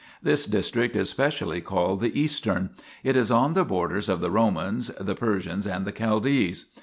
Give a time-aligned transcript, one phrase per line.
[0.23, 2.71] 4 This district is specially called the Eastern;
[3.03, 6.65] it is on the borders of the Romans, the Persians and the Chaldees."